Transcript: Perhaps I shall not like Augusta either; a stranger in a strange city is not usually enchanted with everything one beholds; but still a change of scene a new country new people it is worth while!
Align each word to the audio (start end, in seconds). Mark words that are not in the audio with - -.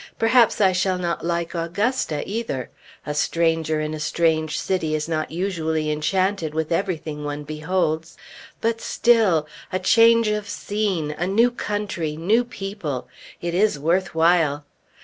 Perhaps 0.17 0.59
I 0.59 0.71
shall 0.71 0.97
not 0.97 1.23
like 1.23 1.53
Augusta 1.53 2.23
either; 2.27 2.71
a 3.05 3.13
stranger 3.13 3.79
in 3.79 3.93
a 3.93 3.99
strange 3.99 4.57
city 4.57 4.95
is 4.95 5.07
not 5.07 5.29
usually 5.29 5.91
enchanted 5.91 6.55
with 6.55 6.71
everything 6.71 7.23
one 7.23 7.43
beholds; 7.43 8.17
but 8.61 8.81
still 8.81 9.45
a 9.71 9.77
change 9.77 10.27
of 10.27 10.49
scene 10.49 11.11
a 11.19 11.27
new 11.27 11.51
country 11.51 12.17
new 12.17 12.43
people 12.43 13.07
it 13.41 13.53
is 13.53 13.77
worth 13.77 14.15
while! 14.15 14.65